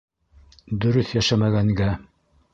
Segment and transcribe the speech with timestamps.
[0.85, 1.93] Дөрөҫ йәшәмәгәнгә...